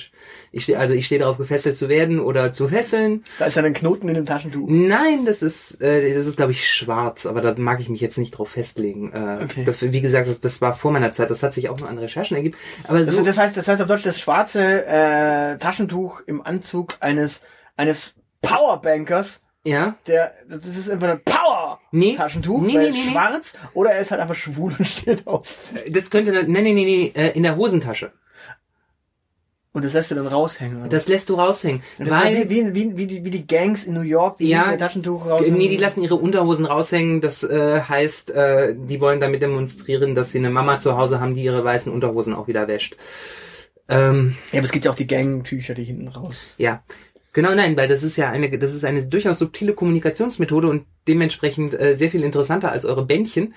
[0.52, 3.24] ich stehe, also ich stehe darauf, gefesselt zu werden oder zu fesseln.
[3.38, 4.66] Da ist dann ein Knoten in dem Taschentuch.
[4.70, 8.18] Nein, das ist, äh, das ist glaube ich schwarz, aber da mag ich mich jetzt
[8.18, 9.12] nicht drauf festlegen.
[9.12, 9.64] Äh, Okay.
[9.64, 11.98] das, wie gesagt, das, das war vor meiner Zeit, das hat sich auch nur an
[11.98, 12.56] Recherchen ergeben.
[12.86, 16.96] Aber Das, so, das heißt, das heißt auf Deutsch das schwarze äh, Taschentuch im Anzug
[17.00, 17.40] eines
[17.76, 19.39] eines Powerbankers.
[19.64, 22.14] Ja, Der, das ist einfach ein Power Nee.
[22.16, 23.10] Taschentuch, Nee, weil nee, nee, nee.
[23.10, 25.58] schwarz oder er ist halt einfach schwul und steht auf.
[25.90, 28.12] das könnte, nee, nee, nee, nee, äh, in der Hosentasche.
[29.72, 30.80] Und das lässt du dann raushängen.
[30.80, 30.88] oder?
[30.88, 31.80] Das lässt du raushängen.
[31.98, 34.48] das ist weil, halt wie, wie, wie, die, wie die Gangs in New York, die
[34.48, 35.56] Ja, ihr Taschentuch raushängen.
[35.56, 37.20] Nee, die lassen ihre Unterhosen raushängen.
[37.20, 41.36] Das äh, heißt, äh, die wollen damit demonstrieren, dass sie eine Mama zu Hause haben,
[41.36, 42.96] die ihre weißen Unterhosen auch wieder wäscht.
[43.88, 46.34] Ähm, Ja, aber es gibt ja auch die Gangtücher, die hinten raus.
[46.58, 46.82] ja.
[47.32, 51.80] Genau, nein, weil das ist ja eine, das ist eine durchaus subtile Kommunikationsmethode und dementsprechend
[51.80, 53.54] äh, sehr viel interessanter als eure Bändchen,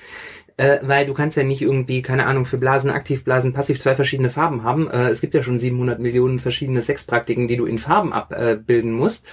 [0.57, 4.29] äh, weil du kannst ja nicht irgendwie, keine Ahnung, für Blasen, Aktivblasen, passiv zwei verschiedene
[4.29, 4.87] Farben haben.
[4.91, 9.25] Äh, es gibt ja schon 700 Millionen verschiedene Sexpraktiken, die du in Farben abbilden musst,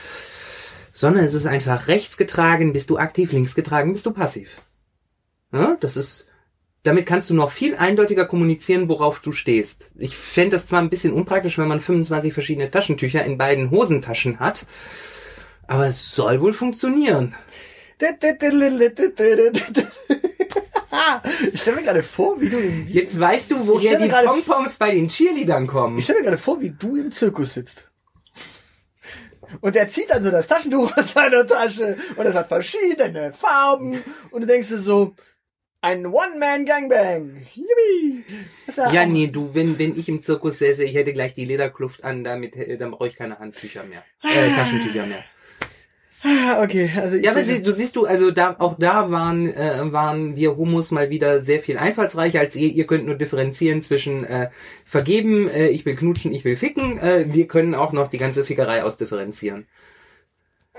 [0.92, 4.48] sondern es ist einfach rechts getragen, bist du aktiv, links getragen, bist du passiv.
[5.52, 6.28] Ja, das ist,
[6.82, 9.90] damit kannst du noch viel eindeutiger kommunizieren, worauf du stehst.
[9.98, 14.40] Ich fände das zwar ein bisschen unpraktisch, wenn man 25 verschiedene Taschentücher in beiden Hosentaschen
[14.40, 14.66] hat,
[15.66, 17.34] aber es soll wohl funktionieren.
[21.52, 24.90] Ich stelle mir gerade vor, wie du im, Jetzt weißt du, woher die Pompoms bei
[24.92, 25.98] den Cheerleadern kommen.
[25.98, 27.88] ich stell mir gerade vor, wie du im Zirkus sitzt.
[29.60, 34.02] Und er zieht dann so das Taschentuch aus seiner Tasche und es hat verschiedene Farben
[34.30, 35.14] und du denkst dir so,
[35.82, 37.46] ein One-Man-Gangbang.
[37.54, 38.24] Yippie.
[38.92, 42.24] Ja, nee, du, wenn, wenn ich im Zirkus säße, ich hätte gleich die Lederkluft an,
[42.24, 44.04] damit, äh, dann brauche ich keine Handtücher mehr.
[44.22, 45.24] Äh, Taschentücher mehr.
[46.22, 49.48] Ah, Okay, also ich Ja, aber sie, du siehst du, also da, auch da waren,
[49.54, 52.68] äh, waren wir Homos mal wieder sehr viel einfallsreicher als ihr.
[52.68, 54.50] Ihr könnt nur differenzieren zwischen äh,
[54.84, 56.98] vergeben, äh, ich will knutschen, ich will ficken.
[56.98, 59.66] Äh, wir können auch noch die ganze Fickerei ausdifferenzieren.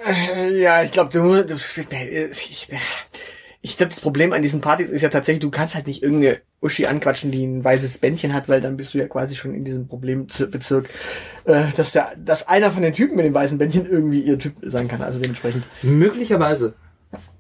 [0.06, 2.68] Äh, Ja, ich glaube, du, du ich, ich
[3.78, 6.88] glaube, das Problem an diesen Partys ist ja tatsächlich, du kannst halt nicht irgendeine Uschi
[6.88, 9.88] anquatschen, die ein weißes Bändchen hat, weil dann bist du ja quasi schon in diesem
[9.88, 10.90] Problembezirk,
[11.46, 14.56] äh, dass der, dass einer von den Typen mit dem weißen Bändchen irgendwie ihr Typ
[14.64, 15.02] sein kann.
[15.02, 15.64] Also dementsprechend.
[15.84, 16.74] Möglicherweise.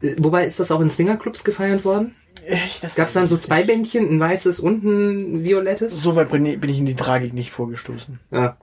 [0.01, 2.15] Äh, Wobei ist das auch in Swingerclubs gefeiert worden?
[2.47, 6.01] Ich, das Gab es dann so zwei Bändchen, ein weißes und ein violettes?
[6.01, 8.19] So weit bin ich bin ich in die Tragik nicht vorgestoßen.
[8.31, 8.57] Ja.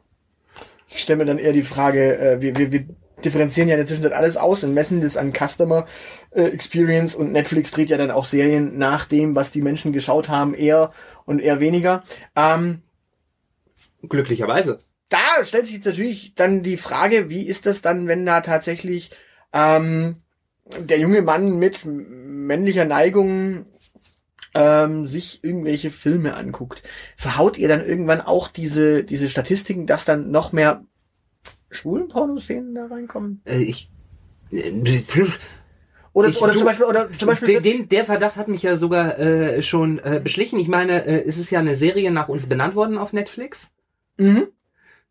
[0.89, 2.87] Ich stelle mir dann eher die Frage, äh, wir, wir, wir
[3.25, 5.87] differenzieren ja in der Zwischenzeit alles aus und messen das an Customer
[6.31, 10.29] äh, Experience und Netflix dreht ja dann auch Serien nach dem, was die Menschen geschaut
[10.29, 10.93] haben, eher
[11.25, 12.05] und eher weniger.
[12.37, 12.83] Ähm,
[14.09, 14.79] Glücklicherweise.
[15.09, 19.11] da stellt sich jetzt natürlich dann die Frage, wie ist das dann, wenn da tatsächlich
[19.53, 20.17] ähm,
[20.79, 23.67] der junge Mann mit männlicher Neigung
[24.55, 26.83] ähm, sich irgendwelche Filme anguckt,
[27.17, 30.85] verhaut ihr dann irgendwann auch diese, diese Statistiken, dass dann noch mehr
[31.71, 33.41] schwulen Pornoszenen da reinkommen?
[33.45, 33.91] Äh, ich,
[34.51, 34.73] äh,
[36.15, 38.63] Oder, Ich- oder du- zum Beispiel, oder zum Beispiel, den, den, der Verdacht hat mich
[38.63, 40.59] ja sogar äh, schon äh, beschlichen.
[40.59, 43.71] Ich meine, äh, es ist ja eine Serie nach uns benannt worden auf Netflix.
[44.17, 44.49] mhm.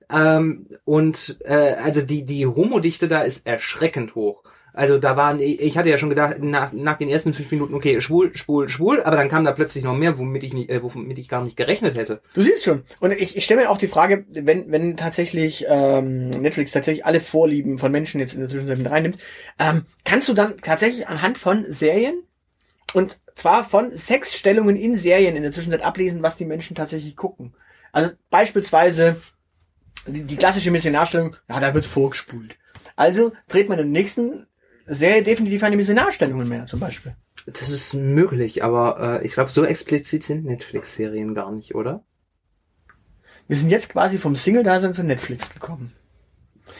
[0.09, 4.41] Ähm, und äh, also die die Homodichte da ist erschreckend hoch.
[4.77, 7.99] Also da waren, ich hatte ja schon gedacht, nach, nach den ersten fünf Minuten, okay,
[7.99, 11.17] schwul, schwul, schwul, aber dann kam da plötzlich noch mehr, womit ich nicht, äh, womit
[11.17, 12.21] ich gar nicht gerechnet hätte.
[12.35, 12.83] Du siehst schon.
[12.99, 17.21] Und ich, ich stelle mir auch die Frage, wenn, wenn tatsächlich ähm, Netflix tatsächlich alle
[17.21, 19.17] Vorlieben von Menschen jetzt in der Zwischenzeit mit reinnimmt,
[19.57, 22.21] ähm, kannst du dann tatsächlich anhand von Serien
[22.93, 27.55] und zwar von Sexstellungen in Serien in der Zwischenzeit ablesen, was die Menschen tatsächlich gucken.
[27.91, 29.19] Also beispielsweise
[30.05, 32.57] die, die klassische Missionarstellung, ja, da wird vorgespult.
[32.95, 34.45] Also dreht man der nächsten
[34.87, 37.15] Serie definitiv eine Missionarstellungen mehr, zum Beispiel.
[37.45, 42.03] Das ist möglich, aber äh, ich glaube, so explizit sind Netflix-Serien gar nicht, oder?
[43.47, 45.93] Wir sind jetzt quasi vom Single-Dasein zu Netflix gekommen.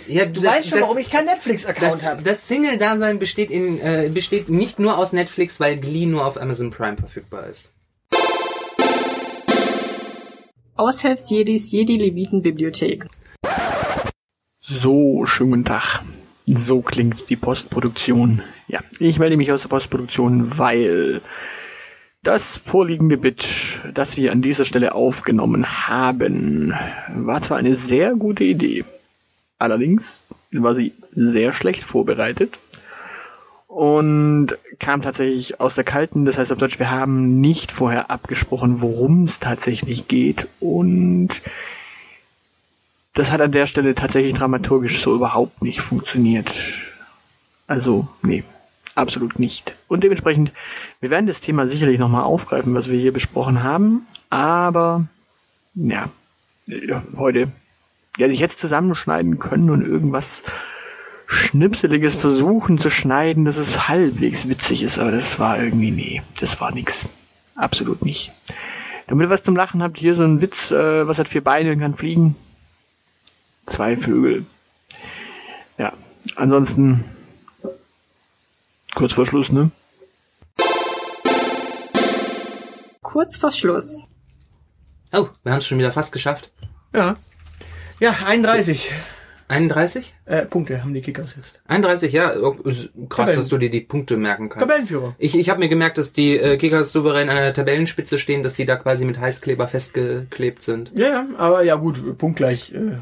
[0.08, 2.22] Ja, Du weißt schon, warum ich keinen Netflix-Account das, habe.
[2.24, 6.72] das Single-Dasein besteht in äh, besteht nicht nur aus Netflix, weil Glee nur auf Amazon
[6.72, 7.72] Prime verfügbar ist.
[10.76, 13.08] Aushilfsjedis Jedi-Leviten-Bibliothek.
[14.60, 16.02] So, schönen Tag.
[16.50, 18.42] So klingt die Postproduktion.
[18.70, 21.20] Ja, ich melde mich aus der Postproduktion, weil
[22.24, 26.74] das vorliegende Bit, das wir an dieser Stelle aufgenommen haben,
[27.14, 28.86] war zwar eine sehr gute Idee,
[29.60, 32.60] allerdings war sie sehr schlecht vorbereitet
[33.68, 38.82] und kam tatsächlich aus der kalten, das heißt auf Deutsch, wir haben nicht vorher abgesprochen,
[38.82, 41.42] worum es tatsächlich geht und
[43.18, 46.64] das hat an der Stelle tatsächlich dramaturgisch so überhaupt nicht funktioniert.
[47.66, 48.44] Also, nee,
[48.94, 49.74] absolut nicht.
[49.88, 50.54] Und dementsprechend,
[51.00, 55.08] wir werden das Thema sicherlich nochmal aufgreifen, was wir hier besprochen haben, aber,
[55.74, 56.10] ja,
[56.68, 57.52] ja, heute,
[58.18, 60.44] ja, sich jetzt zusammenschneiden können und irgendwas
[61.26, 66.62] Schnipseliges versuchen zu schneiden, dass es halbwegs witzig ist, aber das war irgendwie, nee, das
[66.62, 67.08] war nix.
[67.56, 68.32] Absolut nicht.
[69.08, 71.72] Damit ihr was zum Lachen habt, hier so ein Witz, äh, was hat vier Beine
[71.72, 72.36] und kann fliegen.
[73.68, 74.46] Zwei Vögel.
[75.78, 75.94] Ja,
[76.36, 77.04] ansonsten
[78.96, 79.70] kurz vor Schluss, ne?
[83.02, 84.04] Kurz vor Schluss.
[85.14, 86.50] Oh, wir haben es schon wieder fast geschafft.
[86.94, 87.18] Ja.
[88.00, 88.92] Ja, 31
[89.50, 90.14] 31?
[90.26, 91.62] äh, Punkte haben die Kickers jetzt.
[91.68, 92.36] 31, ja.
[92.38, 94.68] oh, Krass, Tabellen- dass du dir die Punkte merken kannst.
[94.68, 95.16] Tabellenführer.
[95.18, 98.56] Ich, ich habe mir gemerkt, dass die äh, Kickers souverän an der Tabellenspitze stehen, dass
[98.56, 100.92] die da quasi mit Heißkleber festgeklebt sind.
[100.96, 102.98] Ja, ja, aber ja gut, punktgleich äh,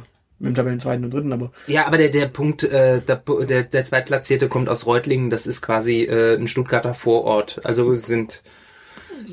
[0.46, 3.84] mit dem Tabellenzweiten und dritten, aber Ja, aber der, der Punkt, äh, der, der, der
[3.84, 7.62] Zweitplatzierte kommt aus Reutlingen, das ist quasi äh, ein Stuttgarter Vorort.
[7.66, 8.44] Also sind,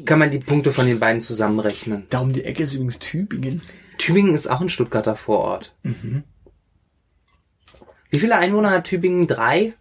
[0.04, 2.06] kann man die Punkte von den beiden zusammenrechnen.
[2.10, 3.62] da um die Ecke ist übrigens Tübingen.
[3.98, 5.74] Tübingen ist auch ein Stuttgarter Vorort.
[8.10, 9.26] Wie viele Einwohner hat Tübingen?
[9.26, 9.74] Drei?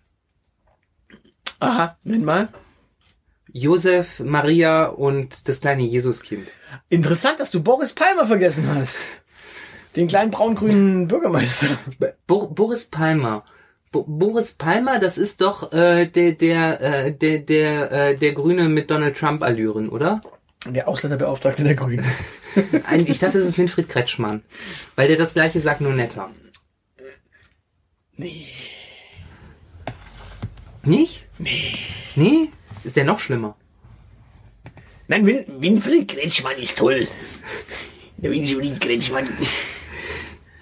[1.59, 2.49] Aha, nenn mal.
[3.53, 6.47] Josef, Maria und das kleine Jesuskind.
[6.89, 8.97] Interessant, dass du Boris Palmer vergessen hast.
[9.95, 11.77] Den kleinen braun-grünen Bürgermeister.
[12.27, 13.43] Bo Boris Palmer.
[13.91, 18.69] Bo Boris Palmer, das ist doch äh, der der äh, der der äh, der Grüne
[18.69, 20.21] mit Donald Trump Allüren, oder?
[20.65, 22.05] Der Ausländerbeauftragte der Grünen.
[23.05, 24.43] Ich dachte, das ist Winfried Kretschmann,
[24.97, 26.29] weil der das gleiche sagt, nur netter.
[28.17, 28.45] Nee.
[30.83, 31.27] Nicht?
[31.37, 31.77] Nee.
[32.17, 32.49] Nee?
[32.83, 33.55] Ist der noch schlimmer?
[35.07, 37.07] Nein, Win Winfried Kretschmann ist toll.
[38.17, 39.29] Der Winfried Kretschmann.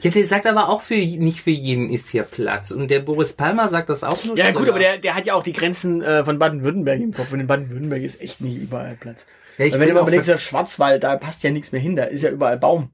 [0.01, 2.71] Ja, der sagt aber auch für nicht für jeden ist hier Platz.
[2.71, 4.37] Und der Boris Palmer sagt das auch nur.
[4.37, 7.33] Ja gut, aber der, der hat ja auch die Grenzen äh, von Baden-Württemberg im Kopf.
[7.33, 9.25] Und in Baden-Württemberg ist echt nicht überall Platz.
[9.57, 11.97] Ja, ich Weil wenn du mal überlegst, der Schwarzwald, da passt ja nichts mehr hin.
[11.97, 12.91] Da ist ja überall Baum.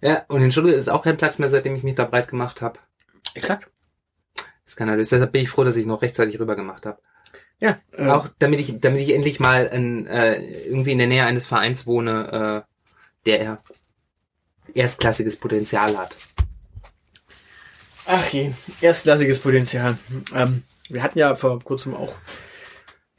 [0.00, 2.62] ja, und in Stuttgart ist auch kein Platz mehr, seitdem ich mich da breit gemacht
[2.62, 2.78] habe.
[3.34, 3.70] Exakt.
[4.66, 5.10] Skandalös.
[5.10, 6.98] Deshalb bin ich froh, dass ich noch rechtzeitig rüber gemacht habe.
[7.58, 7.78] Ja.
[7.92, 11.46] Äh, Auch damit ich, damit ich endlich mal in, äh, irgendwie in der Nähe eines
[11.46, 13.58] Vereins wohne, äh, der
[14.74, 16.16] erstklassiges Potenzial hat.
[18.06, 19.96] Ach je, erstklassiges Potenzial.
[20.34, 22.14] Ähm, wir hatten ja vor kurzem auch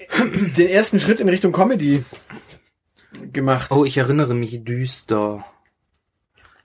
[0.20, 2.04] den ersten Schritt in Richtung Comedy
[3.32, 3.72] gemacht.
[3.72, 5.46] Oh, ich erinnere mich düster.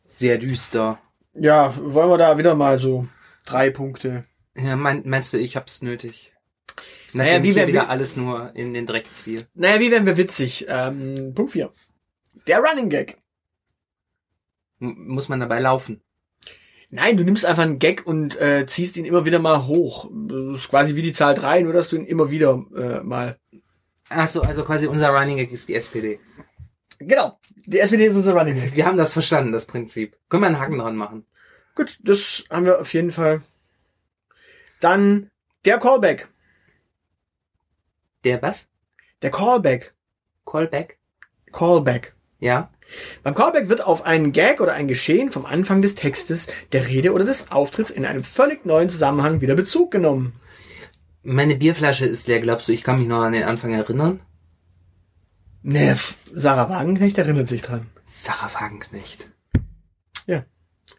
[0.09, 0.99] Sehr düster.
[1.35, 3.07] Ja, wollen wir da wieder mal so
[3.45, 4.25] drei Punkte.
[4.57, 6.33] Ja, mein, meinst du, ich hab's nötig?
[7.13, 9.47] Naja, wie ich hier wär- wieder wie- alles nur in den Dreck ziehe.
[9.55, 10.67] Naja, wie wären wir witzig?
[10.69, 11.71] Ähm, Punkt 4.
[12.47, 13.19] Der Running Gag.
[14.79, 16.03] Muss man dabei laufen.
[16.91, 20.09] Nein, du nimmst einfach einen Gag und äh, ziehst ihn immer wieder mal hoch.
[20.13, 23.39] Das ist quasi wie die Zahl 3, nur dass du ihn immer wieder äh, mal
[24.09, 26.21] Achso, also quasi unser Running Gag ist die SPD.
[26.99, 27.39] Genau.
[27.67, 28.77] Die SPD ist unser Running Gag.
[28.77, 30.17] Wir haben das verstanden, das Prinzip.
[30.29, 31.27] Können wir einen Haken dran machen?
[31.75, 33.43] Gut, das haben wir auf jeden Fall.
[34.81, 35.31] Dann
[35.65, 36.29] der Callback.
[38.25, 38.69] Der was?
[39.23, 39.95] Der Callback.
[40.45, 40.99] Callback?
[41.53, 42.15] Callback.
[42.39, 42.71] Ja.
[43.23, 47.13] Beim Callback wird auf einen Gag oder ein Geschehen vom Anfang des Textes, der Rede
[47.13, 50.35] oder des Auftritts in einem völlig neuen Zusammenhang wieder Bezug genommen.
[51.23, 54.23] Meine Bierflasche ist leer, glaubst du, ich kann mich noch an den Anfang erinnern?
[55.63, 55.97] Ne,
[56.33, 57.89] Sarah Wagenknecht erinnert sich dran.
[58.07, 59.29] Sarah Wagenknecht.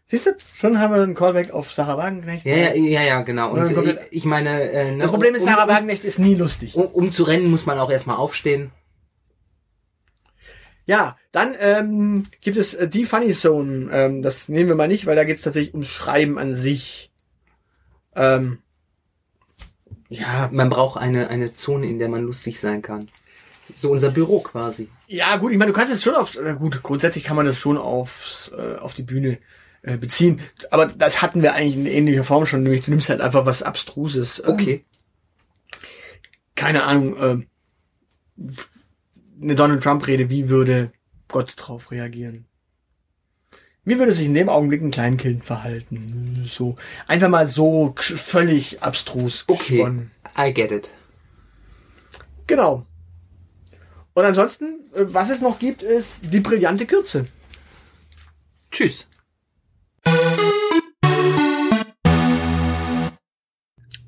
[0.09, 2.45] Siehst du, schon haben wir einen Callback auf Sarah Wagenknecht.
[2.45, 3.51] Ja, ja, ja, ja, genau.
[3.51, 6.75] Und ich, ich meine, äh, ne, Das Problem ist, um- Sarah Wagenknecht ist nie lustig.
[6.77, 8.71] um, um zu rennen, muss man auch erstmal aufstehen.
[10.85, 13.89] Ja, dann ähm, gibt es äh, die Funny Zone.
[13.91, 17.11] Ähm, das nehmen wir mal nicht, weil da geht es tatsächlich ums Schreiben an sich.
[18.15, 18.57] Ähm,
[20.09, 23.09] ja, Man braucht eine, eine Zone, in der man lustig sein kann.
[23.75, 24.89] So unser Büro quasi.
[25.07, 27.59] ja gut, ich meine, du kannst es schon auf, äh, gut, grundsätzlich kann man das
[27.59, 29.38] schon aufs, äh, auf die Bühne
[29.83, 30.39] äh, beziehen.
[30.71, 33.61] Aber das hatten wir eigentlich in ähnlicher Form schon, nämlich du nimmst halt einfach was
[33.61, 34.39] Abstruses.
[34.39, 34.85] Ähm, Okay.
[36.55, 37.47] Keine Ahnung, ähm,
[39.39, 40.91] eine Donald Trump-Rede, wie würde
[41.28, 42.45] Gott drauf reagieren?
[43.84, 46.43] Wie würde sich in dem Augenblick ein Kleinkind verhalten?
[46.45, 46.75] So,
[47.07, 49.78] einfach mal so völlig abstrus Okay.
[49.78, 50.11] gesponnen.
[50.38, 50.91] I get it.
[52.47, 52.86] Genau.
[54.13, 57.28] Und ansonsten, äh, was es noch gibt, ist die brillante Kürze.
[58.71, 59.05] Tschüss.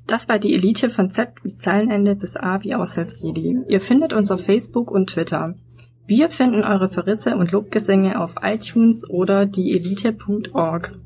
[0.06, 3.58] Das war die Elite von Z wie Zeilenende bis A wie Aushilfsjedi.
[3.68, 5.54] Ihr findet uns auf Facebook und Twitter.
[6.10, 10.96] Wir finden eure Verrisse und Lobgesänge auf iTunes oder dieelite.org.